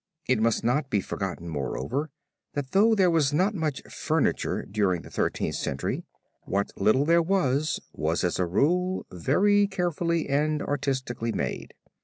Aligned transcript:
It 0.27 0.41
must 0.41 0.63
not 0.63 0.89
be 0.89 0.99
forgotten, 0.99 1.47
moreover, 1.47 2.09
that 2.55 2.71
though 2.71 2.95
there 2.95 3.11
was 3.11 3.33
not 3.33 3.53
much 3.53 3.83
furniture 3.83 4.63
during 4.63 5.03
the 5.03 5.11
Thirteenth 5.11 5.53
Century 5.57 6.05
what 6.45 6.71
little 6.75 7.05
there 7.05 7.21
was, 7.21 7.79
was 7.93 8.23
as 8.23 8.39
a 8.39 8.47
rule 8.47 9.05
very 9.11 9.67
carefully 9.67 10.27
and 10.27 10.63
artistically 10.63 11.31
made. 11.33 11.75